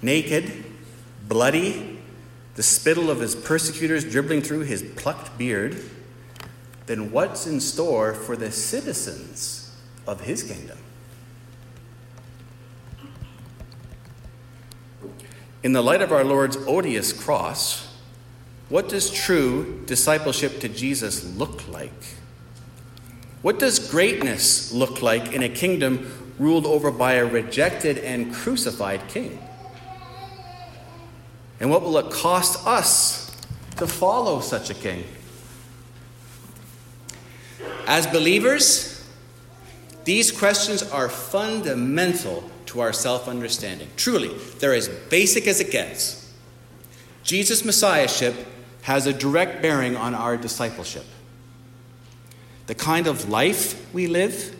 [0.01, 0.65] naked,
[1.27, 1.99] bloody,
[2.55, 5.77] the spittle of his persecutors dribbling through his plucked beard,
[6.85, 10.77] then what's in store for the citizens of his kingdom?
[15.63, 17.92] In the light of our Lord's odious cross,
[18.73, 21.91] what does true discipleship to Jesus look like?
[23.43, 29.07] What does greatness look like in a kingdom ruled over by a rejected and crucified
[29.09, 29.37] king?
[31.59, 33.29] And what will it cost us
[33.77, 35.03] to follow such a king?
[37.85, 38.89] As believers,
[40.05, 43.87] These questions are fundamental to our self understanding.
[43.95, 46.33] Truly, they're as basic as it gets.
[47.23, 48.35] Jesus' Messiahship
[48.83, 51.05] has a direct bearing on our discipleship.
[52.67, 54.55] The kind of life we live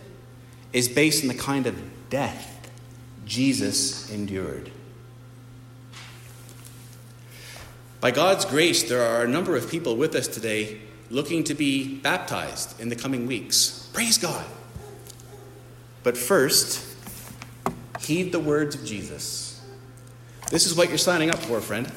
[0.71, 2.71] is based on the kind of death
[3.25, 4.71] Jesus endured.
[8.01, 11.95] By God's grace, there are a number of people with us today looking to be
[11.95, 13.89] baptized in the coming weeks.
[13.93, 14.45] Praise God.
[16.03, 16.85] But first,
[18.01, 19.61] heed the words of Jesus.
[20.49, 21.89] This is what you're signing up for, friend.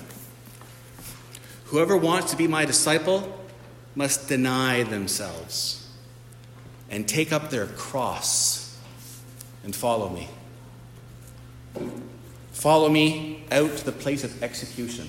[1.66, 3.36] Whoever wants to be my disciple
[3.94, 5.88] must deny themselves
[6.88, 8.78] and take up their cross
[9.64, 10.28] and follow me.
[12.52, 15.08] Follow me out to the place of execution.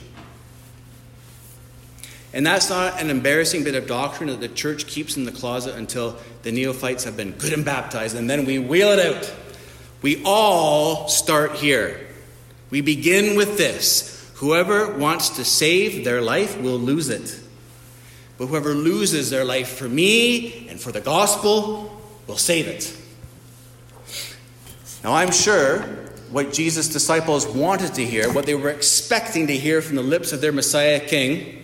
[2.34, 5.76] And that's not an embarrassing bit of doctrine that the church keeps in the closet
[5.76, 9.34] until the neophytes have been good and baptized, and then we wheel it out.
[10.02, 12.06] We all start here.
[12.70, 17.40] We begin with this Whoever wants to save their life will lose it.
[18.38, 22.96] But whoever loses their life for me and for the gospel will save it.
[25.04, 25.82] Now, I'm sure
[26.30, 30.32] what Jesus' disciples wanted to hear, what they were expecting to hear from the lips
[30.34, 31.64] of their Messiah King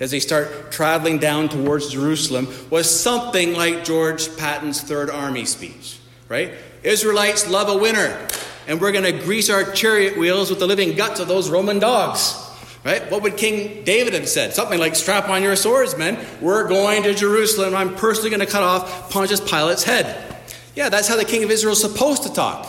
[0.00, 5.98] as they start traveling down towards Jerusalem, was something like George Patton's Third Army speech,
[6.28, 6.52] right?
[6.82, 8.28] Israelites love a winner
[8.66, 11.78] and we're going to grease our chariot wheels with the living guts of those Roman
[11.78, 12.42] dogs.
[12.84, 13.10] Right?
[13.10, 14.54] What would King David have said?
[14.54, 16.24] Something like, Strap on your swords, men.
[16.40, 17.74] We're going to Jerusalem.
[17.74, 20.40] I'm personally going to cut off Pontius Pilate's head.
[20.76, 22.68] Yeah, that's how the king of Israel is supposed to talk.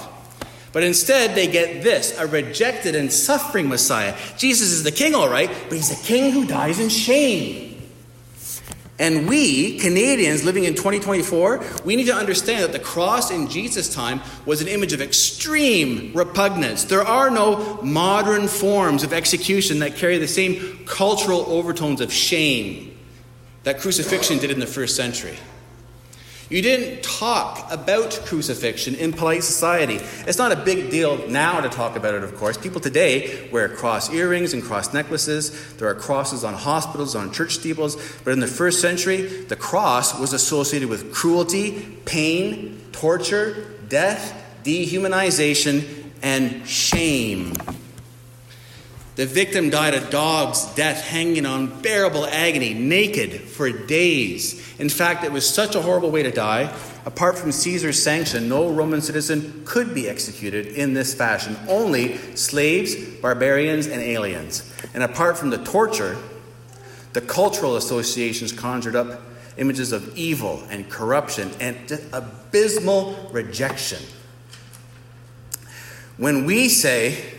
[0.72, 4.16] But instead, they get this a rejected and suffering Messiah.
[4.38, 7.67] Jesus is the king, all right, but he's a king who dies in shame.
[9.00, 13.94] And we, Canadians living in 2024, we need to understand that the cross in Jesus'
[13.94, 16.86] time was an image of extreme repugnance.
[16.86, 22.98] There are no modern forms of execution that carry the same cultural overtones of shame
[23.64, 25.38] that crucifixion did in the first century.
[26.50, 29.96] You didn't talk about crucifixion in polite society.
[30.26, 32.58] It's not a big deal now to talk about it, of course.
[32.58, 35.76] People today wear cross earrings and cross necklaces.
[35.76, 37.98] There are crosses on hospitals, on church steeples.
[38.24, 46.12] But in the first century, the cross was associated with cruelty, pain, torture, death, dehumanization,
[46.22, 47.54] and shame.
[49.18, 54.64] The victim died a dog's death, hanging in unbearable agony, naked for days.
[54.78, 56.72] In fact, it was such a horrible way to die.
[57.04, 61.58] Apart from Caesar's sanction, no Roman citizen could be executed in this fashion.
[61.68, 64.72] Only slaves, barbarians, and aliens.
[64.94, 66.16] And apart from the torture,
[67.14, 69.24] the cultural associations conjured up
[69.58, 71.76] images of evil and corruption and
[72.14, 74.04] abysmal rejection.
[76.18, 77.34] When we say,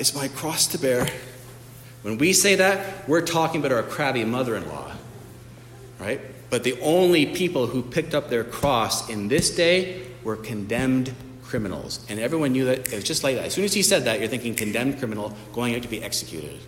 [0.00, 1.06] it's my cross to bear.
[2.02, 4.90] When we say that, we're talking about our crabby mother in law,
[5.98, 6.20] right?
[6.48, 12.04] But the only people who picked up their cross in this day were condemned criminals.
[12.08, 12.92] And everyone knew that.
[12.92, 13.44] It was just like that.
[13.44, 16.58] As soon as he said that, you're thinking condemned criminal going out to be executed.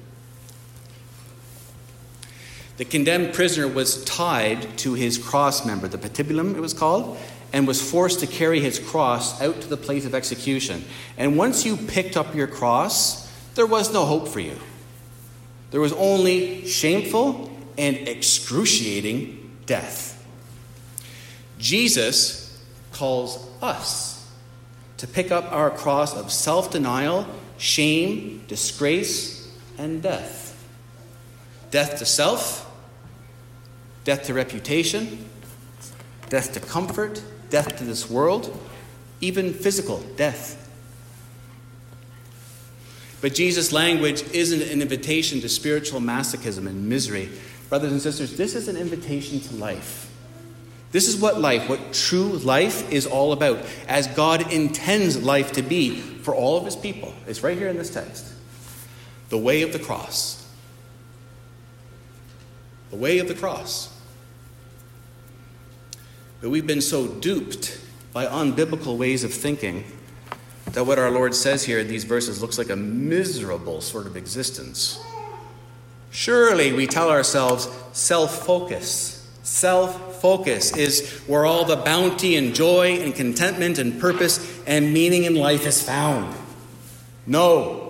[2.77, 7.19] The condemned prisoner was tied to his cross member, the patibulum it was called,
[7.53, 10.85] and was forced to carry his cross out to the place of execution.
[11.17, 13.22] And once you picked up your cross,
[13.55, 14.57] there was no hope for you.
[15.71, 20.25] There was only shameful and excruciating death.
[21.59, 22.63] Jesus
[22.93, 24.31] calls us
[24.99, 27.27] to pick up our cross of self denial,
[27.59, 30.51] shame, disgrace, and death.
[31.71, 32.71] Death to self,
[34.05, 35.27] death to reputation,
[36.29, 38.57] death to comfort, death to this world,
[39.21, 40.62] even physical death
[43.23, 47.31] but Jesus' language isn't an invitation to spiritual masochism and misery.
[47.69, 50.13] Brothers and sisters, this is an invitation to life.
[50.91, 55.63] This is what life, what true life is all about, as God intends life to
[55.63, 57.15] be for all of his people.
[57.29, 58.27] It's right here in this text.
[59.29, 60.53] The way of the cross.
[62.91, 63.97] The way of the cross.
[66.41, 67.81] But we've been so duped
[68.13, 69.85] by unbiblical ways of thinking
[70.73, 74.17] that what our Lord says here in these verses looks like a miserable sort of
[74.17, 75.03] existence.
[76.11, 79.19] Surely we tell ourselves self focus.
[79.43, 85.25] Self focus is where all the bounty and joy and contentment and purpose and meaning
[85.25, 86.35] in life is found.
[87.27, 87.89] No.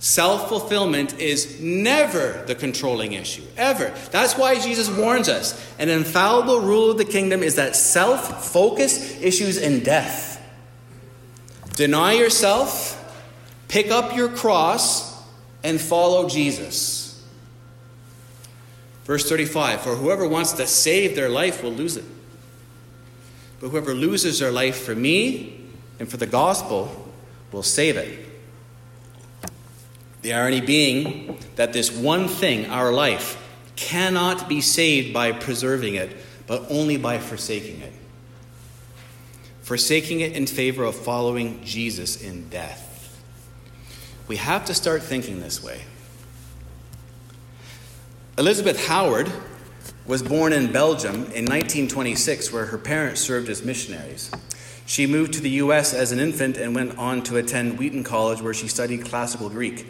[0.00, 3.92] Self fulfillment is never the controlling issue, ever.
[4.12, 5.60] That's why Jesus warns us.
[5.78, 10.27] An infallible rule of the kingdom is that self focus issues in death.
[11.78, 12.96] Deny yourself,
[13.68, 15.16] pick up your cross,
[15.62, 17.24] and follow Jesus.
[19.04, 22.04] Verse 35 For whoever wants to save their life will lose it.
[23.60, 25.68] But whoever loses their life for me
[26.00, 27.12] and for the gospel
[27.52, 28.26] will save it.
[30.22, 33.40] The irony being that this one thing, our life,
[33.76, 36.16] cannot be saved by preserving it,
[36.48, 37.92] but only by forsaking it.
[39.68, 43.22] Forsaking it in favor of following Jesus in death.
[44.26, 45.82] We have to start thinking this way.
[48.38, 49.30] Elizabeth Howard
[50.06, 54.30] was born in Belgium in 1926, where her parents served as missionaries.
[54.86, 55.92] She moved to the U.S.
[55.92, 59.86] as an infant and went on to attend Wheaton College, where she studied classical Greek.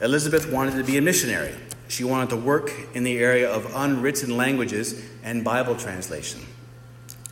[0.00, 1.54] Elizabeth wanted to be a missionary.
[1.88, 6.40] She wanted to work in the area of unwritten languages and Bible translation.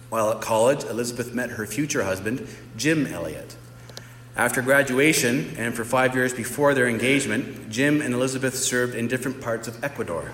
[0.08, 2.46] While at college, Elizabeth met her future husband,
[2.76, 3.56] Jim Elliot.
[4.36, 9.40] After graduation, and for five years before their engagement, Jim and Elizabeth served in different
[9.40, 10.32] parts of Ecuador.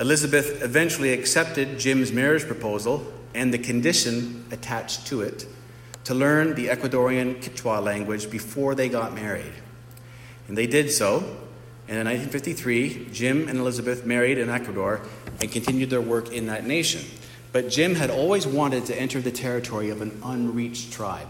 [0.00, 5.46] Elizabeth eventually accepted Jim's marriage proposal and the condition attached to it
[6.04, 9.52] to learn the Ecuadorian Quichua language before they got married.
[10.48, 11.18] And they did so.
[11.88, 15.02] And in 1953, Jim and Elizabeth married in Ecuador
[15.40, 17.04] and continued their work in that nation.
[17.52, 21.28] But Jim had always wanted to enter the territory of an unreached tribe,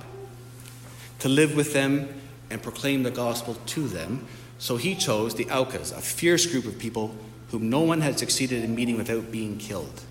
[1.21, 2.09] to live with them
[2.51, 4.27] and proclaim the gospel to them.
[4.59, 7.15] So he chose the Aucas, a fierce group of people
[7.51, 10.03] whom no one had succeeded in meeting without being killed.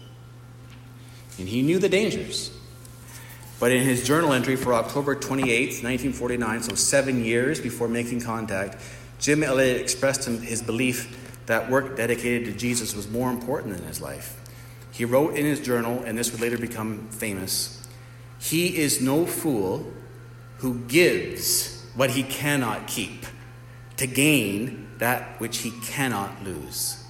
[1.38, 2.52] And he knew the dangers.
[3.60, 8.82] But in his journal entry for October 28, 1949, so seven years before making contact,
[9.20, 14.02] Jim Elliot expressed his belief that work dedicated to Jesus was more important than his
[14.02, 14.42] life.
[14.96, 17.86] He wrote in his journal, and this would later become famous
[18.40, 19.92] He is no fool
[20.60, 23.26] who gives what he cannot keep
[23.98, 27.04] to gain that which he cannot lose.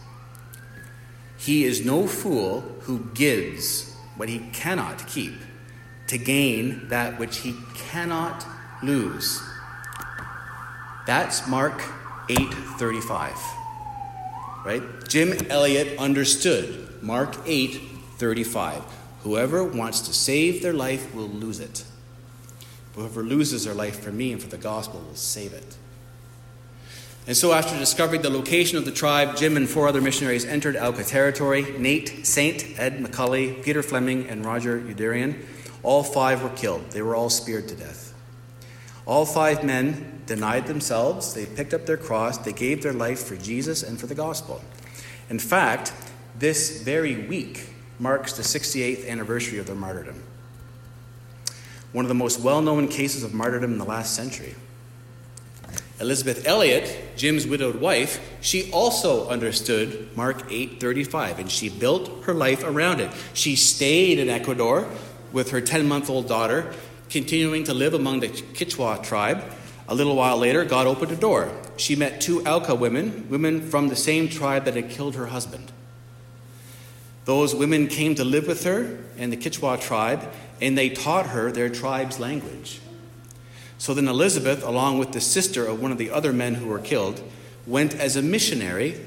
[1.38, 5.36] He is no fool who gives what he cannot keep
[6.08, 8.48] to gain that which he cannot
[8.82, 9.44] lose.
[11.06, 11.84] That's Mark
[12.30, 13.38] 8:35.
[14.66, 14.84] Right?
[15.08, 18.82] Jim Elliot understood Mark 8:35.
[19.22, 21.84] Whoever wants to save their life will lose it.
[22.96, 25.76] Whoever loses their life for me and for the gospel will save it.
[27.28, 30.76] And so, after discovering the location of the tribe, Jim and four other missionaries entered
[30.78, 35.46] Auca territory Nate Saint, Ed McCully, Peter Fleming, and Roger Youderian.
[35.84, 36.90] All five were killed.
[36.92, 38.14] They were all speared to death.
[39.06, 43.36] All five men denied themselves, they picked up their cross, they gave their life for
[43.36, 44.64] Jesus and for the gospel.
[45.30, 45.94] In fact,
[46.40, 47.70] this very week
[48.00, 50.22] marks the 68th anniversary of their martyrdom.
[51.94, 54.56] One of the most well known cases of martyrdom in the last century.
[56.02, 62.66] Elizabeth Elliot, Jim's widowed wife, she also understood Mark 8:35 and she built her life
[62.66, 63.12] around it.
[63.34, 64.90] She stayed in Ecuador
[65.32, 66.74] with her 10 month old daughter,
[67.10, 69.42] continuing to live among the Quichua tribe.
[69.88, 71.50] A little while later, God opened a door.
[71.78, 75.72] She met two Auca women, women from the same tribe that had killed her husband.
[77.26, 81.52] Those women came to live with her in the Quichua tribe, and they taught her
[81.52, 82.80] their tribe's language.
[83.78, 86.80] So then Elizabeth, along with the sister of one of the other men who were
[86.80, 87.22] killed,
[87.66, 89.00] went as a missionary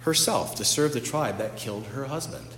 [0.00, 2.48] herself to serve the tribe that killed her husband.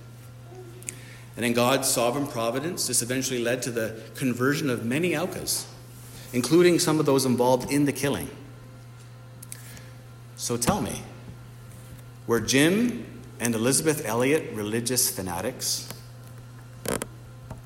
[1.36, 5.66] And in God's sovereign providence, this eventually led to the conversion of many Aucas,
[6.32, 8.30] including some of those involved in the killing.
[10.36, 11.02] So tell me,
[12.26, 13.06] were Jim
[13.40, 15.88] and Elizabeth Elliot religious fanatics?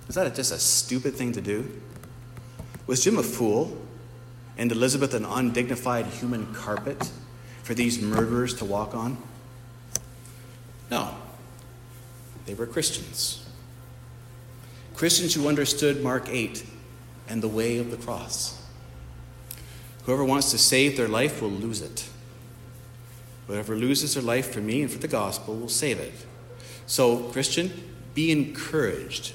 [0.08, 1.80] Is that just a stupid thing to do?
[2.86, 3.76] Was Jim a fool
[4.56, 7.10] and Elizabeth an undignified human carpet
[7.62, 9.18] for these murderers to walk on?
[10.90, 11.14] No.
[12.46, 13.46] They were Christians.
[14.94, 16.64] Christians who understood Mark 8
[17.28, 18.60] and the way of the cross.
[20.04, 22.08] Whoever wants to save their life will lose it.
[23.48, 26.12] Whoever loses their life for me and for the gospel will save it.
[26.86, 27.72] So, Christian,
[28.14, 29.32] be encouraged.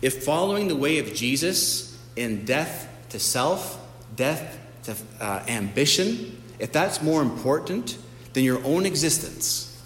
[0.00, 3.78] If following the way of Jesus in death to self,
[4.16, 7.98] death to uh, ambition, if that's more important
[8.32, 9.80] than your own existence,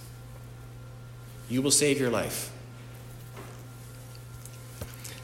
[1.48, 2.52] you will save your life.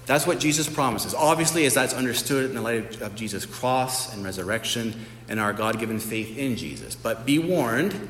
[0.07, 1.15] That's what Jesus promises.
[1.15, 5.79] Obviously, as that's understood in the light of Jesus' cross and resurrection and our God
[5.79, 6.97] given faith in Jesus.
[6.97, 8.09] But be warned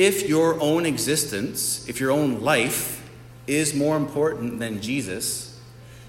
[0.00, 3.06] if your own existence, if your own life
[3.46, 5.60] is more important than Jesus,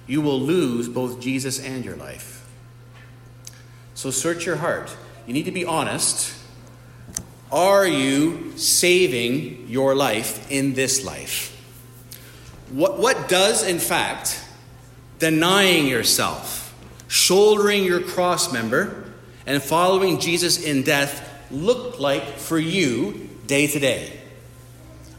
[0.08, 2.50] you will lose both Jesus and your life.
[3.94, 4.96] So search your heart.
[5.28, 6.34] You need to be honest.
[7.52, 11.50] Are you saving your life in this life?
[12.70, 14.42] What, what does, in fact,
[15.20, 16.74] denying yourself,
[17.10, 19.12] shouldering your cross member,
[19.46, 24.18] and following Jesus in death look like for you day to day?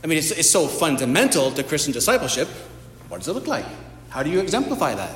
[0.03, 2.49] I mean, it's, it's so fundamental to Christian discipleship.
[3.09, 3.67] What does it look like?
[4.09, 5.15] How do you exemplify that?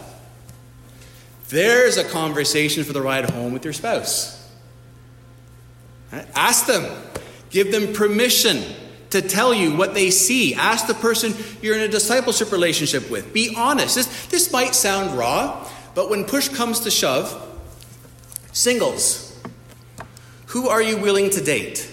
[1.48, 4.34] There's a conversation for the ride home with your spouse.
[6.34, 6.84] Ask them,
[7.48, 8.62] give them permission
[9.10, 10.54] to tell you what they see.
[10.54, 13.32] Ask the person you're in a discipleship relationship with.
[13.32, 13.94] Be honest.
[13.94, 17.32] This, this might sound raw, but when push comes to shove,
[18.52, 19.40] singles,
[20.48, 21.90] who are you willing to date?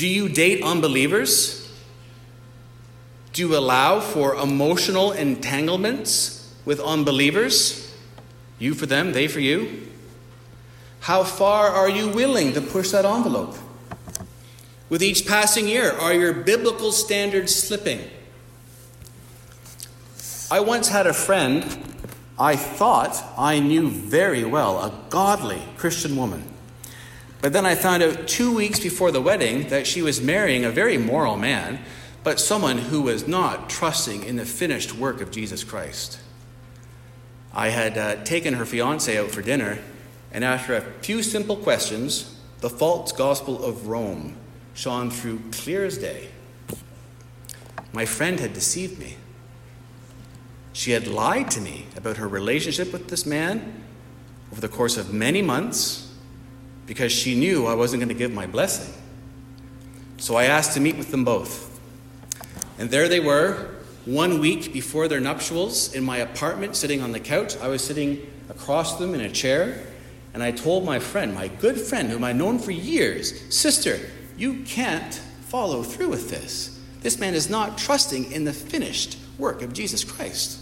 [0.00, 1.70] Do you date unbelievers?
[3.34, 7.94] Do you allow for emotional entanglements with unbelievers?
[8.58, 9.88] You for them, they for you?
[11.00, 13.58] How far are you willing to push that envelope?
[14.88, 18.00] With each passing year, are your biblical standards slipping?
[20.50, 21.62] I once had a friend
[22.38, 26.49] I thought I knew very well, a godly Christian woman.
[27.42, 30.70] But then I found out two weeks before the wedding that she was marrying a
[30.70, 31.80] very moral man,
[32.22, 36.20] but someone who was not trusting in the finished work of Jesus Christ.
[37.52, 39.78] I had uh, taken her fiance out for dinner,
[40.32, 44.36] and after a few simple questions, the false gospel of Rome
[44.74, 46.28] shone through clear as day.
[47.92, 49.16] My friend had deceived me.
[50.72, 53.82] She had lied to me about her relationship with this man
[54.52, 56.09] over the course of many months
[56.90, 58.92] because she knew I wasn't going to give my blessing.
[60.16, 61.80] So I asked to meet with them both.
[62.80, 63.76] And there they were,
[64.06, 67.56] one week before their nuptials, in my apartment, sitting on the couch.
[67.58, 69.86] I was sitting across them in a chair,
[70.34, 74.00] and I told my friend, my good friend, whom I'd known for years, Sister,
[74.36, 76.76] you can't follow through with this.
[77.02, 80.58] This man is not trusting in the finished work of Jesus Christ.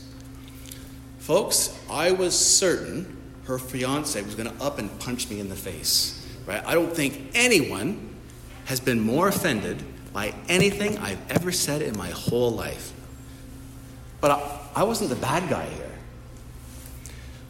[1.20, 5.56] Folks, I was certain her fiance was going to up and punch me in the
[5.56, 6.17] face.
[6.48, 6.64] Right?
[6.64, 8.08] I don't think anyone
[8.64, 9.84] has been more offended
[10.14, 12.92] by anything I've ever said in my whole life.
[14.22, 15.92] But I, I wasn't the bad guy here.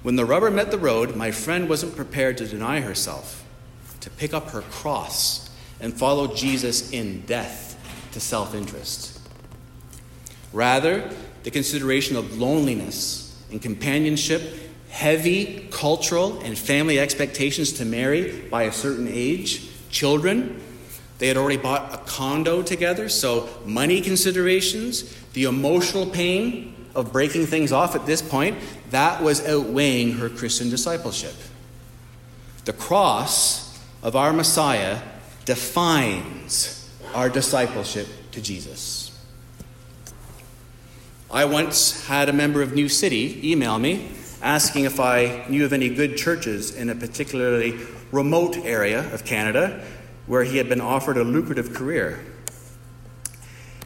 [0.03, 3.45] When the rubber met the road, my friend wasn't prepared to deny herself,
[4.01, 5.49] to pick up her cross
[5.81, 7.79] and follow Jesus in death
[8.13, 9.21] to self interest.
[10.53, 11.09] Rather,
[11.45, 18.73] the consideration of loneliness and companionship, heavy cultural and family expectations to marry by a
[18.73, 20.61] certain age, children.
[21.19, 27.47] They had already bought a condo together, so money considerations, the emotional pain of breaking
[27.47, 28.59] things off at this point,
[28.91, 31.35] that was outweighing her Christian discipleship.
[32.65, 35.01] The cross of our Messiah
[35.45, 39.05] defines our discipleship to Jesus.
[41.31, 44.11] I once had a member of New City email me
[44.43, 47.79] asking if I knew of any good churches in a particularly
[48.13, 49.83] remote area of Canada
[50.27, 52.25] where he had been offered a lucrative career.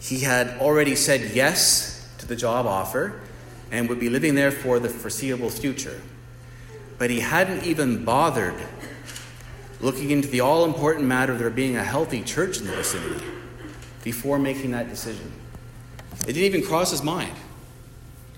[0.00, 3.20] He had already said yes to the job offer
[3.70, 6.00] and would be living there for the foreseeable future.
[6.98, 8.60] But he hadn't even bothered
[9.80, 13.24] looking into the all important matter of there being a healthy church in the vicinity
[14.04, 15.32] before making that decision.
[16.22, 17.34] It didn't even cross his mind.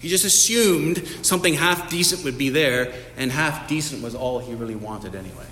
[0.04, 4.52] He just assumed something half decent would be there, and half decent was all he
[4.52, 5.46] really wanted anyway.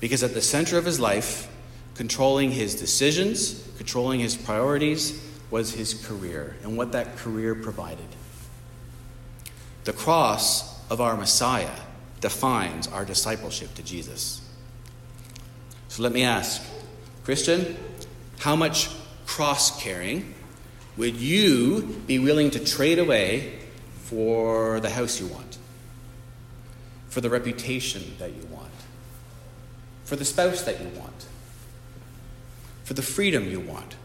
[0.00, 1.48] Because at the center of his life,
[1.94, 5.18] controlling his decisions, controlling his priorities,
[5.50, 8.04] was his career and what that career provided.
[9.84, 11.80] The cross of our Messiah
[12.20, 14.46] defines our discipleship to Jesus.
[15.88, 16.62] So let me ask
[17.24, 17.78] Christian,
[18.40, 18.90] how much
[19.24, 20.34] cross carrying
[21.00, 23.58] would you be willing to trade away
[24.02, 25.56] for the house you want,
[27.08, 28.68] for the reputation that you want,
[30.04, 31.24] for the spouse that you want,
[32.84, 33.96] for the freedom you want,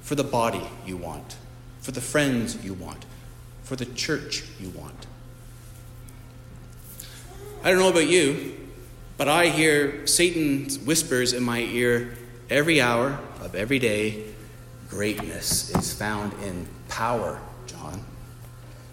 [0.00, 1.36] for the body you want,
[1.82, 3.04] for the friends you want,
[3.62, 5.06] for the church you want?
[7.62, 8.58] I don't know about you,
[9.18, 12.16] but I hear Satan's whispers in my ear
[12.48, 14.33] every hour of every day
[14.94, 18.00] greatness is found in power, John.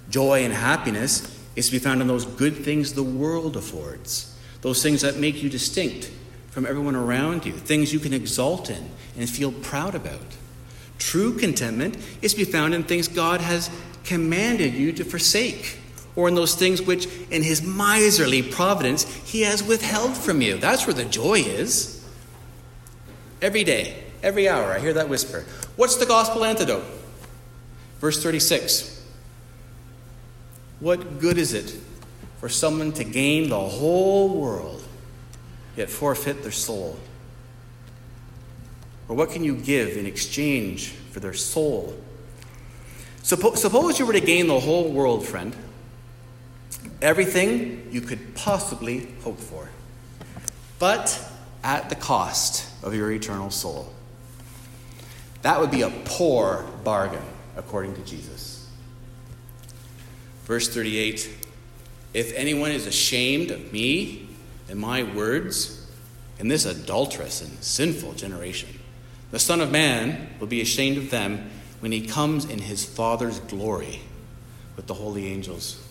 [0.09, 4.81] Joy and happiness is to be found in those good things the world affords, those
[4.81, 6.09] things that make you distinct
[6.49, 10.25] from everyone around you, things you can exult in and feel proud about.
[10.97, 13.69] True contentment is to be found in things God has
[14.03, 15.77] commanded you to forsake,
[16.15, 20.57] or in those things which, in His miserly providence, He has withheld from you.
[20.57, 22.03] That's where the joy is.
[23.39, 25.45] Every day, every hour, I hear that whisper.
[25.81, 26.83] What's the gospel antidote?
[27.99, 29.03] Verse 36
[30.79, 31.75] What good is it
[32.39, 34.83] for someone to gain the whole world,
[35.75, 36.99] yet forfeit their soul?
[39.09, 41.99] Or what can you give in exchange for their soul?
[43.23, 45.55] Suppose, suppose you were to gain the whole world, friend.
[47.01, 49.67] Everything you could possibly hope for.
[50.77, 51.19] But
[51.63, 53.91] at the cost of your eternal soul.
[55.41, 57.23] That would be a poor bargain,
[57.55, 58.69] according to Jesus.
[60.45, 61.29] Verse 38
[62.13, 64.29] If anyone is ashamed of me
[64.69, 65.89] and my words
[66.39, 68.69] in this adulterous and sinful generation,
[69.31, 73.39] the Son of Man will be ashamed of them when he comes in his Father's
[73.39, 74.01] glory
[74.75, 75.81] with the holy angels.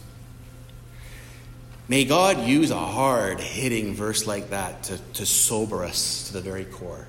[1.89, 6.41] May God use a hard hitting verse like that to, to sober us to the
[6.41, 7.09] very core.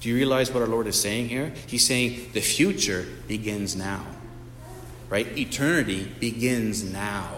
[0.00, 1.52] Do you realize what our Lord is saying here?
[1.66, 4.04] He's saying the future begins now,
[5.10, 5.26] right?
[5.36, 7.30] Eternity begins now.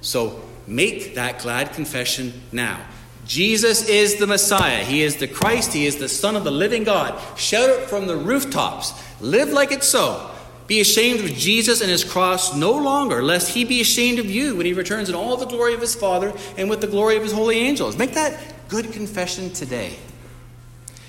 [0.00, 2.80] So make that glad confession now.
[3.26, 4.84] Jesus is the Messiah.
[4.84, 5.72] He is the Christ.
[5.72, 7.20] He is the Son of the living God.
[7.38, 8.92] Shout it from the rooftops.
[9.20, 10.30] Live like it's so.
[10.66, 14.56] Be ashamed of Jesus and his cross no longer, lest he be ashamed of you
[14.56, 17.22] when he returns in all the glory of his Father and with the glory of
[17.22, 17.96] his holy angels.
[17.96, 19.96] Make that good confession today.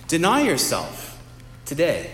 [0.07, 1.21] Deny yourself
[1.65, 2.11] today.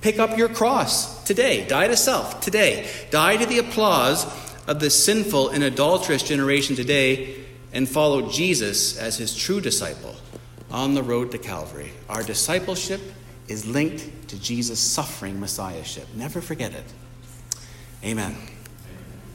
[0.00, 1.66] Pick up your cross today.
[1.66, 2.88] Die to self today.
[3.10, 4.24] Die to the applause
[4.66, 7.36] of the sinful and adulterous generation today
[7.72, 10.14] and follow Jesus as his true disciple
[10.70, 11.92] on the road to Calvary.
[12.08, 13.00] Our discipleship
[13.48, 16.06] is linked to Jesus' suffering messiahship.
[16.14, 16.84] Never forget it.
[18.04, 18.36] Amen.